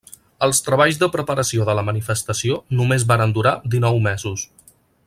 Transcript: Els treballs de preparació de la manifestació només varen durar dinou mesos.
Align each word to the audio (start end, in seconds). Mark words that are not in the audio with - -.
Els 0.45 0.61
treballs 0.67 0.97
de 1.03 1.09
preparació 1.15 1.67
de 1.67 1.75
la 1.81 1.83
manifestació 1.91 2.59
només 2.81 3.07
varen 3.13 3.39
durar 3.39 3.57
dinou 3.77 4.03
mesos. 4.11 4.49